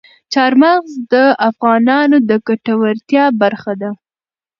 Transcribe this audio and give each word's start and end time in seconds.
چار 0.33 0.53
مغز 0.61 0.91
د 1.13 1.15
افغانانو 1.49 2.17
د 2.29 2.31
ګټورتیا 2.47 3.25
برخه 3.41 3.73
ده. 3.81 3.91